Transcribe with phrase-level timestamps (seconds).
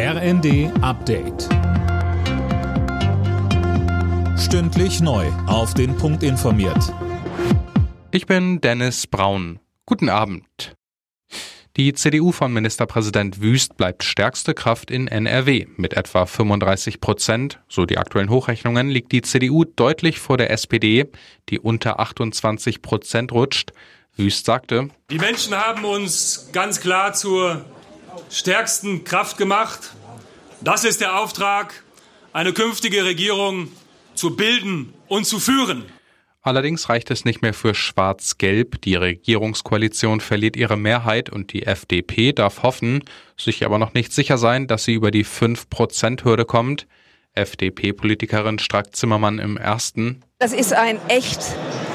[0.00, 1.48] RND Update.
[4.38, 5.26] Stündlich neu.
[5.48, 6.78] Auf den Punkt informiert.
[8.12, 9.58] Ich bin Dennis Braun.
[9.86, 10.76] Guten Abend.
[11.76, 15.66] Die CDU von Ministerpräsident Wüst bleibt stärkste Kraft in NRW.
[15.76, 21.10] Mit etwa 35 Prozent, so die aktuellen Hochrechnungen, liegt die CDU deutlich vor der SPD,
[21.48, 23.72] die unter 28 Prozent rutscht.
[24.14, 27.64] Wüst sagte, Die Menschen haben uns ganz klar zur
[28.30, 29.92] stärksten Kraft gemacht.
[30.60, 31.82] Das ist der Auftrag,
[32.32, 33.68] eine künftige Regierung
[34.14, 35.84] zu bilden und zu führen.
[36.42, 38.80] Allerdings reicht es nicht mehr für Schwarz-Gelb.
[38.82, 43.04] Die Regierungskoalition verliert ihre Mehrheit und die FDP darf hoffen,
[43.36, 46.86] sich aber noch nicht sicher sein, dass sie über die 5%-Hürde kommt.
[47.34, 50.22] FDP-Politikerin Strack-Zimmermann im ersten.
[50.38, 51.40] Das ist ein echt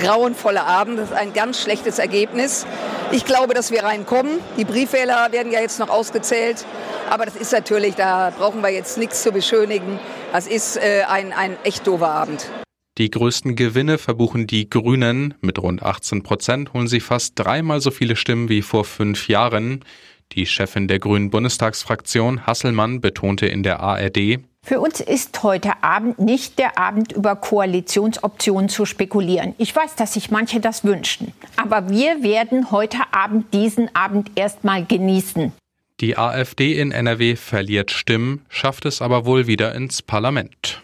[0.00, 0.98] grauenvoller Abend.
[0.98, 2.66] Das ist ein ganz schlechtes Ergebnis.
[3.10, 4.40] Ich glaube, dass wir reinkommen.
[4.58, 6.66] Die Briefwähler werden ja jetzt noch ausgezählt.
[7.08, 9.98] Aber das ist natürlich, da brauchen wir jetzt nichts zu beschönigen.
[10.30, 12.50] Das ist äh, ein, ein echt doofer Abend.
[12.98, 15.34] Die größten Gewinne verbuchen die Grünen.
[15.40, 19.84] Mit rund 18 Prozent holen sie fast dreimal so viele Stimmen wie vor fünf Jahren.
[20.32, 26.18] Die Chefin der Grünen Bundestagsfraktion, Hasselmann, betonte in der ARD, für uns ist heute Abend
[26.18, 29.54] nicht der Abend, über Koalitionsoptionen zu spekulieren.
[29.56, 31.32] Ich weiß, dass sich manche das wünschen.
[31.56, 35.52] Aber wir werden heute Abend diesen Abend erstmal genießen.
[36.00, 40.82] Die AfD in NRW verliert Stimmen, schafft es aber wohl wieder ins Parlament.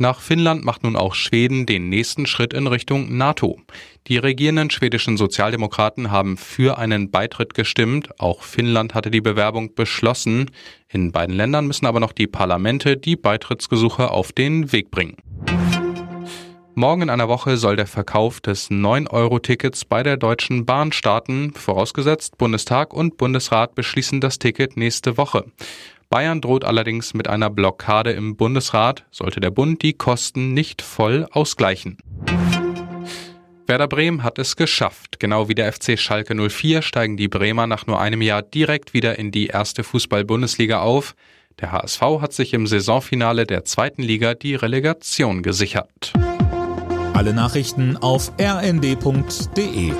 [0.00, 3.58] Nach Finnland macht nun auch Schweden den nächsten Schritt in Richtung NATO.
[4.06, 8.08] Die regierenden schwedischen Sozialdemokraten haben für einen Beitritt gestimmt.
[8.20, 10.52] Auch Finnland hatte die Bewerbung beschlossen.
[10.88, 15.16] In beiden Ländern müssen aber noch die Parlamente die Beitrittsgesuche auf den Weg bringen.
[16.76, 21.52] Morgen in einer Woche soll der Verkauf des 9-Euro-Tickets bei der Deutschen Bahn starten.
[21.54, 25.46] Vorausgesetzt, Bundestag und Bundesrat beschließen das Ticket nächste Woche.
[26.10, 31.26] Bayern droht allerdings mit einer Blockade im Bundesrat, sollte der Bund die Kosten nicht voll
[31.32, 31.98] ausgleichen.
[33.66, 35.20] Werder Bremen hat es geschafft.
[35.20, 39.18] Genau wie der FC Schalke 04 steigen die Bremer nach nur einem Jahr direkt wieder
[39.18, 41.14] in die erste Fußball-Bundesliga auf.
[41.60, 46.14] Der HSV hat sich im Saisonfinale der zweiten Liga die Relegation gesichert.
[47.12, 49.92] Alle Nachrichten auf rnd.de